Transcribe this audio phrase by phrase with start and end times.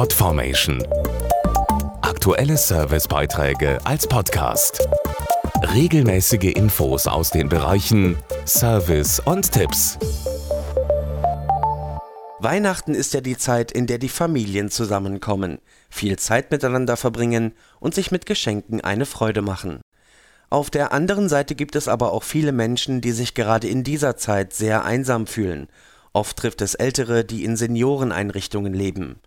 [0.00, 0.82] Podformation.
[2.00, 4.88] Aktuelle Servicebeiträge als Podcast.
[5.74, 8.16] Regelmäßige Infos aus den Bereichen
[8.46, 9.98] Service und Tipps.
[12.38, 15.58] Weihnachten ist ja die Zeit, in der die Familien zusammenkommen,
[15.90, 19.82] viel Zeit miteinander verbringen und sich mit Geschenken eine Freude machen.
[20.48, 24.16] Auf der anderen Seite gibt es aber auch viele Menschen, die sich gerade in dieser
[24.16, 25.68] Zeit sehr einsam fühlen.
[26.14, 29.20] Oft trifft es Ältere, die in Senioreneinrichtungen leben.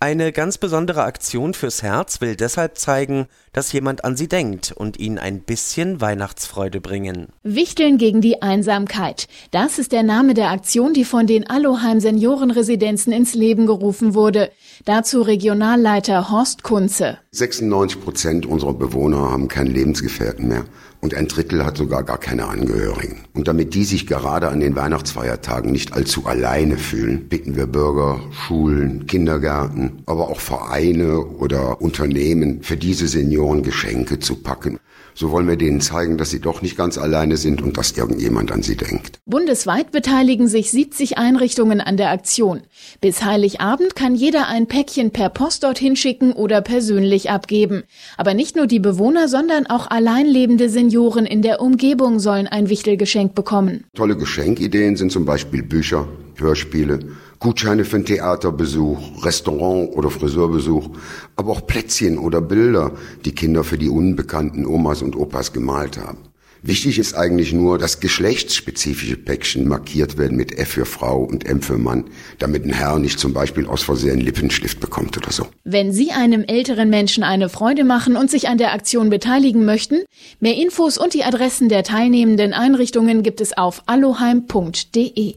[0.00, 3.26] Eine ganz besondere Aktion fürs Herz will deshalb zeigen,
[3.58, 7.26] dass jemand an sie denkt und ihnen ein bisschen Weihnachtsfreude bringen.
[7.42, 9.26] Wichteln gegen die Einsamkeit.
[9.50, 14.52] Das ist der Name der Aktion, die von den Aloheim Seniorenresidenzen ins Leben gerufen wurde.
[14.84, 17.18] Dazu Regionalleiter Horst Kunze.
[17.32, 20.64] 96 Prozent unserer Bewohner haben keinen Lebensgefährten mehr
[21.00, 23.24] und ein Drittel hat sogar gar keine Angehörigen.
[23.34, 28.20] Und damit die sich gerade an den Weihnachtsfeiertagen nicht allzu alleine fühlen, bitten wir Bürger,
[28.32, 34.78] Schulen, Kindergärten, aber auch Vereine oder Unternehmen für diese Senioren Geschenke zu packen.
[35.14, 38.52] So wollen wir denen zeigen, dass sie doch nicht ganz alleine sind und dass irgendjemand
[38.52, 39.18] an sie denkt.
[39.26, 42.60] Bundesweit beteiligen sich 70 Einrichtungen an der Aktion.
[43.00, 47.82] Bis Heiligabend kann jeder ein Päckchen per Post dorthin schicken oder persönlich abgeben.
[48.16, 53.34] Aber nicht nur die Bewohner, sondern auch alleinlebende Senioren in der Umgebung sollen ein Wichtelgeschenk
[53.34, 53.86] bekommen.
[53.94, 56.06] Tolle Geschenkideen sind zum Beispiel Bücher,
[56.40, 57.00] Hörspiele,
[57.38, 60.90] Gutscheine für einen Theaterbesuch, Restaurant oder Friseurbesuch,
[61.36, 62.92] aber auch Plätzchen oder Bilder,
[63.24, 66.18] die Kinder für die unbekannten Omas und Opas gemalt haben.
[66.62, 71.62] Wichtig ist eigentlich nur, dass geschlechtsspezifische Päckchen markiert werden mit F für Frau und M
[71.62, 72.04] für Mann,
[72.40, 75.46] damit ein Herr nicht zum Beispiel aus Versehen Lippenstift bekommt oder so.
[75.62, 80.00] Wenn Sie einem älteren Menschen eine Freude machen und sich an der Aktion beteiligen möchten,
[80.40, 85.36] mehr Infos und die Adressen der teilnehmenden Einrichtungen gibt es auf aloheim.de